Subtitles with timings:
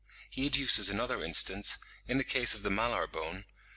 [0.31, 3.43] He adduces another instance, in the case of the malar bone (40.